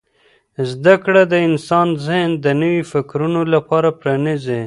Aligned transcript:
زده 0.71 0.95
کړه 1.03 1.21
د 1.27 1.33
انسان 1.47 1.87
ذهن 2.05 2.29
د 2.43 2.45
نویو 2.61 2.87
فکرونو 2.93 3.41
لپاره 3.53 3.89
پرانیزي. 3.99 4.59